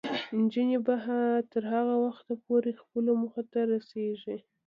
[0.39, 0.95] نجونې به
[1.51, 4.37] تر هغه وخته پورې خپلو موخو ته رسیږي.